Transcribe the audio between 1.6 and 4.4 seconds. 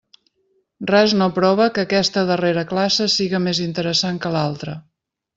que aquesta darrera classe siga més interessant que